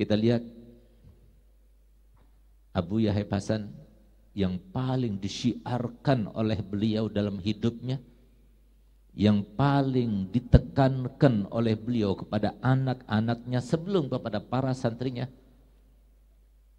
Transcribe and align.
Kita 0.00 0.16
lihat 0.16 0.40
Abu 2.72 3.04
Yahya 3.04 3.28
Hasan 3.28 3.68
yang 4.32 4.56
paling 4.72 5.20
disiarkan 5.20 6.32
oleh 6.32 6.56
beliau 6.64 7.12
dalam 7.12 7.36
hidupnya 7.36 8.00
yang 9.12 9.44
paling 9.44 10.32
ditekankan 10.32 11.52
oleh 11.52 11.76
beliau 11.76 12.16
kepada 12.16 12.56
anak-anaknya 12.64 13.60
sebelum 13.60 14.08
kepada 14.08 14.40
para 14.40 14.72
santrinya 14.72 15.28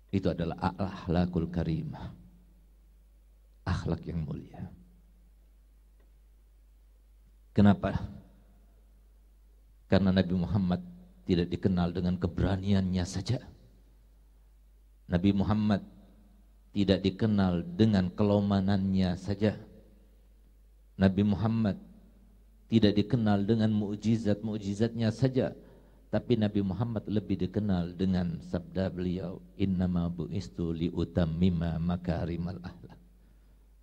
itu 0.09 0.25
adalah 0.25 0.73
akhlakul 0.73 1.45
karimah 1.53 2.17
akhlak 3.61 4.01
yang 4.09 4.25
mulia. 4.25 4.65
Kenapa? 7.53 8.01
Karena 9.85 10.09
Nabi 10.09 10.33
Muhammad 10.33 10.81
tidak 11.27 11.47
dikenal 11.51 11.93
dengan 11.93 12.17
keberaniannya 12.17 13.05
saja. 13.05 13.39
Nabi 15.11 15.31
Muhammad 15.35 15.83
tidak 16.71 17.03
dikenal 17.03 17.67
dengan 17.75 18.07
kelomanannya 18.11 19.19
saja. 19.19 19.59
Nabi 20.95 21.23
Muhammad 21.27 21.75
tidak 22.71 22.95
dikenal 22.95 23.43
dengan 23.43 23.75
mukjizat-mukjizatnya 23.75 25.11
saja. 25.11 25.51
Tapi 26.11 26.35
Nabi 26.35 26.59
Muhammad 26.59 27.07
lebih 27.07 27.39
dikenal 27.47 27.95
dengan 27.95 28.39
sabda 28.51 28.91
beliau 28.91 29.39
innama 29.55 30.11
bu'istu 30.11 30.75
liutammima 30.75 31.79
makarimal 31.79 32.59
akhlak 32.59 33.01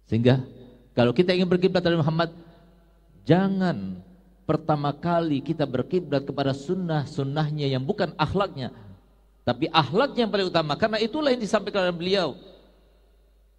sehingga 0.08 0.41
kalau 0.96 1.12
kita 1.12 1.36
ingin 1.36 1.46
berkiblat 1.46 1.84
dari 1.84 2.00
Muhammad 2.00 2.32
jangan 3.28 4.00
pertama 4.48 4.96
kali 4.96 5.44
kita 5.44 5.68
berkiblat 5.68 6.24
kepada 6.24 6.56
sunnah 6.56 7.04
sunnahnya 7.04 7.68
yang 7.68 7.84
bukan 7.84 8.16
akhlaknya 8.16 8.72
tapi 9.44 9.68
akhlaknya 9.68 10.24
yang 10.24 10.32
paling 10.32 10.48
utama 10.48 10.72
karena 10.80 10.96
itulah 10.96 11.28
yang 11.28 11.44
disampaikan 11.44 11.84
oleh 11.84 11.96
beliau 11.96 12.32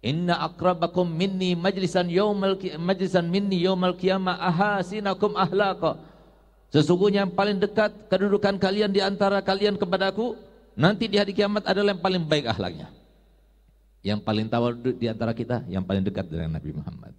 Inna 0.00 0.40
akrabakum 0.40 1.04
minni 1.04 1.52
majlisan 1.52 2.08
yaumal 2.08 2.56
majlisan 2.80 3.28
minni 3.28 3.60
yaumal 3.60 3.92
qiyamah 3.92 4.32
ahasinakum 4.40 5.36
ahlaqa. 5.36 6.00
Sesungguhnya 6.72 7.28
yang 7.28 7.34
paling 7.36 7.60
dekat 7.60 8.08
kedudukan 8.08 8.56
kalian 8.56 8.88
di 8.88 9.04
antara 9.04 9.44
kalian 9.44 9.76
kepadaku 9.76 10.40
nanti 10.72 11.04
di 11.04 11.20
hari 11.20 11.36
kiamat 11.36 11.68
adalah 11.68 11.92
yang 11.92 12.00
paling 12.00 12.24
baik 12.24 12.48
akhlaknya. 12.48 12.88
Yang 14.00 14.24
paling 14.24 14.46
tawar 14.48 14.72
di 14.72 15.04
antara 15.04 15.36
kita 15.36 15.68
yang 15.68 15.84
paling 15.84 16.00
dekat 16.00 16.24
dengan 16.32 16.56
Nabi 16.56 16.72
Muhammad. 16.72 17.12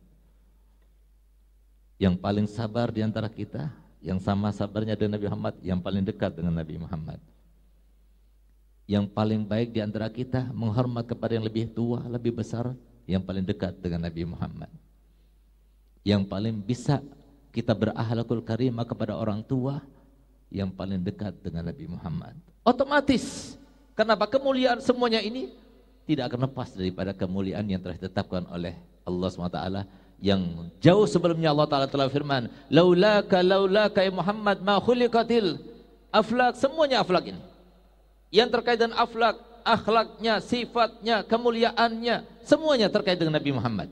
Yang 2.02 2.18
paling 2.18 2.50
sabar 2.50 2.90
di 2.90 3.06
antara 3.06 3.30
kita 3.30 3.70
yang 4.02 4.18
sama 4.18 4.50
sabarnya 4.50 4.98
dengan 4.98 5.22
Nabi 5.22 5.30
Muhammad 5.30 5.56
yang 5.62 5.78
paling 5.78 6.02
dekat 6.02 6.34
dengan 6.34 6.58
Nabi 6.58 6.82
Muhammad 6.82 7.22
yang 8.92 9.08
paling 9.08 9.48
baik 9.48 9.72
di 9.72 9.80
antara 9.80 10.12
kita 10.12 10.52
menghormat 10.52 11.08
kepada 11.08 11.40
yang 11.40 11.48
lebih 11.48 11.72
tua, 11.72 12.04
lebih 12.12 12.36
besar, 12.36 12.76
yang 13.08 13.24
paling 13.24 13.48
dekat 13.48 13.80
dengan 13.80 14.04
Nabi 14.04 14.28
Muhammad. 14.28 14.68
Yang 16.04 16.28
paling 16.28 16.60
bisa 16.60 17.00
kita 17.56 17.72
berahlakul 17.72 18.44
karimah 18.44 18.84
kepada 18.84 19.16
orang 19.16 19.48
tua, 19.48 19.80
yang 20.52 20.68
paling 20.68 21.00
dekat 21.00 21.40
dengan 21.40 21.72
Nabi 21.72 21.88
Muhammad. 21.88 22.36
Otomatis, 22.68 23.56
kenapa 23.96 24.28
kemuliaan 24.28 24.84
semuanya 24.84 25.24
ini 25.24 25.56
tidak 26.04 26.36
akan 26.36 26.52
lepas 26.52 26.76
daripada 26.76 27.16
kemuliaan 27.16 27.64
yang 27.72 27.80
telah 27.80 27.96
ditetapkan 27.96 28.44
oleh 28.52 28.76
Allah 29.08 29.28
SWT 29.32 29.62
yang 30.22 30.70
jauh 30.78 31.10
sebelumnya 31.10 31.50
Allah 31.50 31.66
Ta'ala 31.66 31.88
telah 31.90 32.06
firman 32.08 32.46
laulaka 32.70 33.42
laulaka 33.42 34.06
ya 34.06 34.14
Muhammad 34.14 34.62
ma 34.62 34.78
khuliqatil 34.78 35.58
aflak 36.14 36.56
semuanya 36.62 37.02
aflak 37.02 37.34
ini 37.34 37.42
yang 38.32 38.48
terkait 38.48 38.80
dengan 38.80 38.96
akhlak, 38.96 39.38
akhlaknya, 39.62 40.40
sifatnya, 40.40 41.22
kemuliaannya, 41.28 42.24
semuanya 42.48 42.88
terkait 42.88 43.20
dengan 43.20 43.38
Nabi 43.38 43.52
Muhammad. 43.52 43.92